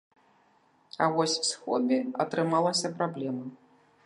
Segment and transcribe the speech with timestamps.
[1.05, 3.45] А вось з хобі атрымалася праблема.